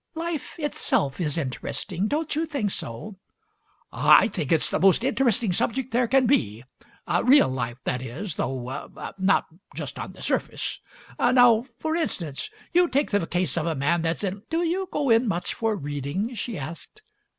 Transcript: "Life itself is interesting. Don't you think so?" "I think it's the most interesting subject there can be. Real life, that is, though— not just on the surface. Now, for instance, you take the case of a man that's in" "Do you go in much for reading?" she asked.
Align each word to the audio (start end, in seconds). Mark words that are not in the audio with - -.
"Life 0.15 0.57
itself 0.57 1.21
is 1.21 1.37
interesting. 1.37 2.07
Don't 2.07 2.35
you 2.35 2.47
think 2.47 2.71
so?" 2.71 3.17
"I 3.91 4.29
think 4.29 4.51
it's 4.51 4.67
the 4.67 4.79
most 4.79 5.03
interesting 5.03 5.53
subject 5.53 5.91
there 5.91 6.07
can 6.07 6.25
be. 6.25 6.63
Real 7.23 7.47
life, 7.49 7.77
that 7.83 8.01
is, 8.01 8.33
though— 8.33 8.99
not 9.19 9.45
just 9.75 9.99
on 9.99 10.13
the 10.13 10.23
surface. 10.23 10.79
Now, 11.19 11.67
for 11.77 11.95
instance, 11.95 12.49
you 12.73 12.87
take 12.89 13.11
the 13.11 13.27
case 13.27 13.55
of 13.59 13.67
a 13.67 13.75
man 13.75 14.01
that's 14.01 14.23
in" 14.23 14.41
"Do 14.49 14.63
you 14.63 14.87
go 14.91 15.11
in 15.11 15.27
much 15.27 15.53
for 15.53 15.75
reading?" 15.75 16.33
she 16.33 16.57
asked. 16.57 17.03